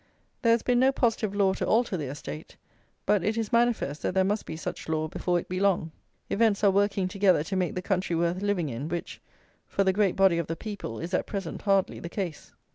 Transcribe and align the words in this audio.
There 0.41 0.51
has 0.51 0.63
been 0.63 0.79
no 0.79 0.91
positive 0.91 1.35
law 1.35 1.53
to 1.53 1.65
alter 1.67 1.95
their 1.95 2.15
state, 2.15 2.57
but 3.05 3.23
it 3.23 3.37
is 3.37 3.53
manifest 3.53 4.01
that 4.01 4.15
there 4.15 4.23
must 4.23 4.47
be 4.47 4.57
such 4.57 4.89
law 4.89 5.07
before 5.07 5.37
it 5.39 5.47
be 5.47 5.59
long. 5.59 5.91
Events 6.27 6.63
are 6.63 6.71
working 6.71 7.07
together 7.07 7.43
to 7.43 7.55
make 7.55 7.75
the 7.75 7.83
country 7.83 8.15
worth 8.15 8.41
living 8.41 8.69
in, 8.69 8.89
which, 8.89 9.21
for 9.67 9.83
the 9.83 9.93
great 9.93 10.15
body 10.15 10.39
of 10.39 10.47
the 10.47 10.55
people, 10.55 10.99
is 10.99 11.13
at 11.13 11.27
present 11.27 11.61
hardly 11.61 11.99
the 11.99 12.09
case. 12.09 12.55